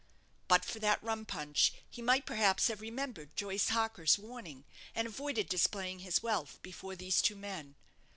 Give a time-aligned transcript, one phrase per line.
[0.47, 4.63] But for that rum punch he might, perhaps, have remembered Joyce Harker's warning,
[4.95, 7.75] and avoided displaying his wealth before these two men.